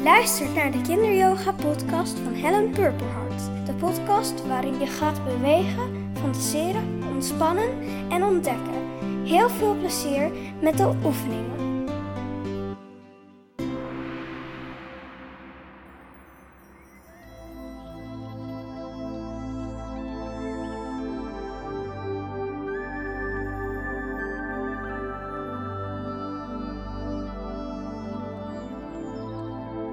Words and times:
Je 0.00 0.06
luistert 0.06 0.54
naar 0.54 0.70
de 0.70 0.80
Kinderyoga 0.80 1.52
podcast 1.52 2.18
van 2.18 2.32
Helen 2.32 2.70
Purperhart. 2.70 3.66
De 3.66 3.72
podcast 3.72 4.46
waarin 4.46 4.78
je 4.78 4.86
gaat 4.86 5.24
bewegen, 5.24 6.12
fantaseren, 6.20 7.02
ontspannen 7.12 7.68
en 8.10 8.22
ontdekken. 8.22 8.98
Heel 9.24 9.48
veel 9.48 9.76
plezier 9.76 10.30
met 10.60 10.76
de 10.76 10.92
oefeningen. 11.04 11.69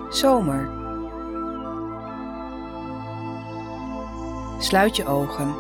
Zomer. 0.10 0.70
Sluit 4.60 4.96
je 4.96 5.06
ogen. 5.06 5.56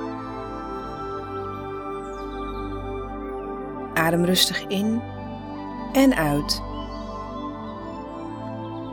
Adem 3.93 4.25
rustig 4.25 4.67
in 4.67 5.01
en 5.93 6.15
uit. 6.15 6.61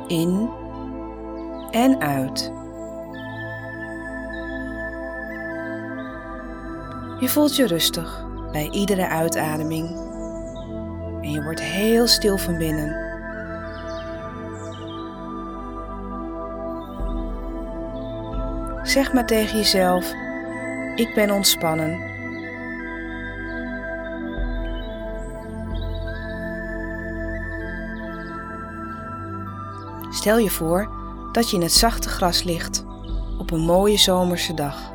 In 0.06 0.50
en 1.70 2.00
uit. 2.00 2.52
Je 7.20 7.28
voelt 7.28 7.56
je 7.56 7.66
rustig 7.66 8.26
bij 8.52 8.68
iedere 8.70 9.08
uitademing 9.08 9.88
en 11.20 11.30
je 11.30 11.42
wordt 11.42 11.62
heel 11.62 12.06
stil 12.06 12.38
van 12.38 12.58
binnen. 12.58 13.03
Zeg 18.84 19.12
maar 19.12 19.26
tegen 19.26 19.56
jezelf: 19.56 20.12
Ik 20.94 21.14
ben 21.14 21.30
ontspannen. 21.30 22.12
Stel 30.10 30.38
je 30.38 30.50
voor 30.50 30.90
dat 31.32 31.50
je 31.50 31.56
in 31.56 31.62
het 31.62 31.72
zachte 31.72 32.08
gras 32.08 32.42
ligt 32.42 32.84
op 33.38 33.50
een 33.50 33.60
mooie 33.60 33.98
zomerse 33.98 34.54
dag. 34.54 34.92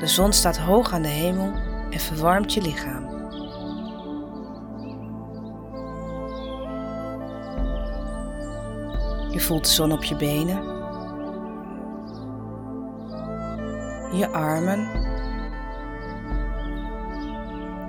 De 0.00 0.06
zon 0.06 0.32
staat 0.32 0.58
hoog 0.58 0.92
aan 0.92 1.02
de 1.02 1.08
hemel 1.08 1.52
en 1.90 2.00
verwarmt 2.00 2.52
je 2.52 2.62
lichaam. 2.62 3.17
Je 9.38 9.44
voelt 9.44 9.64
de 9.64 9.70
zon 9.70 9.92
op 9.92 10.04
je 10.04 10.16
benen, 10.16 10.62
je 14.18 14.28
armen, 14.32 14.78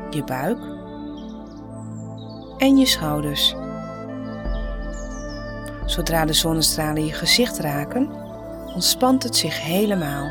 je 0.10 0.24
buik 0.26 0.58
en 2.58 2.78
je 2.78 2.86
schouders. 2.86 3.56
Zodra 5.86 6.26
de 6.26 6.34
zonnestralen 6.34 7.06
je 7.06 7.14
gezicht 7.14 7.60
raken, 7.60 8.12
ontspant 8.74 9.24
het 9.24 9.36
zich 9.36 9.62
helemaal. 9.62 10.26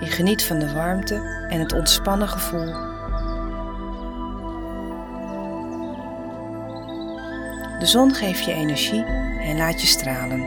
Je 0.00 0.06
geniet 0.06 0.44
van 0.44 0.58
de 0.58 0.72
warmte 0.72 1.46
en 1.48 1.60
het 1.60 1.72
ontspannen 1.72 2.28
gevoel. 2.28 2.89
De 7.80 7.86
zon 7.86 8.14
geeft 8.14 8.44
je 8.44 8.52
energie 8.52 9.04
en 9.40 9.56
laat 9.56 9.80
je 9.80 9.86
stralen. 9.86 10.40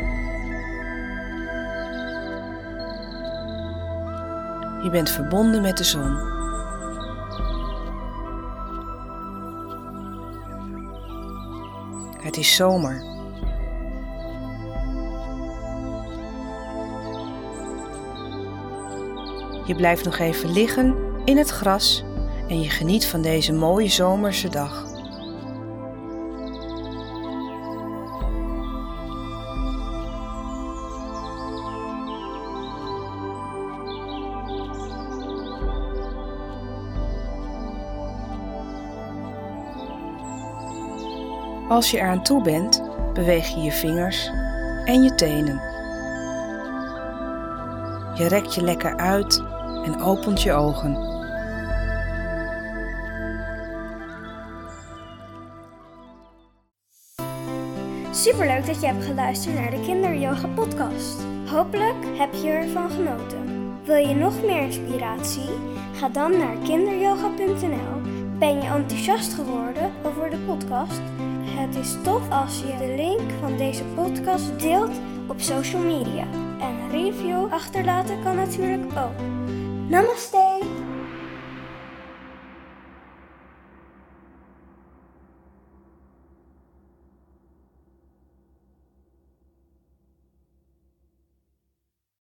Je 4.84 4.90
bent 4.91 5.09
verbonden 5.09 5.62
met 5.62 5.78
de 5.78 5.84
zon. 5.84 6.18
Het 12.22 12.38
is 12.38 12.56
zomer. 12.56 13.03
Je 19.66 19.75
blijft 19.75 20.06
nog 20.06 20.18
even 20.18 20.52
liggen 20.52 20.96
in 21.25 21.38
het 21.38 21.50
gras 21.50 22.03
en 22.47 22.62
je 22.62 22.69
geniet 22.69 23.06
van 23.06 23.22
deze 23.22 23.53
mooie 23.53 23.90
zomerse 23.90 24.50
dag. 24.50 24.93
Als 41.73 41.91
je 41.91 41.97
eraan 41.97 42.23
toe 42.23 42.44
bent, 42.44 42.84
beweeg 43.13 43.47
je 43.47 43.61
je 43.61 43.72
vingers 43.72 44.31
en 44.85 45.03
je 45.03 45.16
tenen. 45.16 45.61
Je 48.16 48.25
rekt 48.28 48.56
je 48.56 48.61
lekker 48.61 48.97
uit 48.97 49.44
en 49.85 50.01
opent 50.01 50.41
je 50.41 50.53
ogen. 50.53 50.95
Superleuk 58.11 58.66
dat 58.66 58.81
je 58.81 58.85
hebt 58.88 59.05
geluisterd 59.05 59.55
naar 59.55 59.72
de 59.72 59.81
Kinderyoga 59.85 60.47
podcast. 60.47 61.25
Hopelijk 61.45 62.05
heb 62.17 62.34
je 62.34 62.50
ervan 62.50 62.90
genoten. 62.90 63.72
Wil 63.85 64.07
je 64.07 64.16
nog 64.16 64.41
meer 64.41 64.61
inspiratie? 64.61 65.50
Ga 65.94 66.09
dan 66.09 66.38
naar 66.38 66.55
kinderyoga.nl. 66.63 68.01
Ben 68.40 68.55
je 68.55 68.67
enthousiast 68.67 69.34
geworden 69.34 69.91
over 70.03 70.29
de 70.29 70.38
podcast? 70.38 71.01
Het 71.63 71.75
is 71.75 71.96
tof 72.03 72.29
als 72.29 72.59
je 72.59 72.78
de 72.78 72.94
link 72.96 73.31
van 73.40 73.57
deze 73.57 73.84
podcast 73.84 74.59
deelt 74.59 74.91
op 75.28 75.40
social 75.40 75.81
media. 75.81 76.28
En 76.59 76.68
een 76.68 76.90
review 76.90 77.51
achterlaten 77.51 78.24
kan 78.24 78.35
natuurlijk 78.35 78.84
ook. 78.97 79.19
Namaste! 79.90 80.59